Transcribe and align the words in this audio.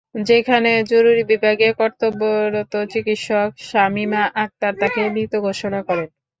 সেখানে 0.25 0.71
জরুরি 0.91 1.23
বিভাগে 1.31 1.67
কর্তব্যরত 1.79 2.73
চিকিৎসক 2.91 3.49
শামীমা 3.67 4.23
আক্তার 4.43 4.73
তাঁকে 4.81 5.01
মৃত 5.15 5.33
ঘোষণা 5.47 5.79
করেন। 5.87 6.07